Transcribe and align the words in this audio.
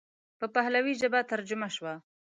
په 0.39 0.45
پهلوي 0.55 0.93
ژبه 1.01 1.19
ترجمه 1.31 1.67
شوه. 1.75 1.93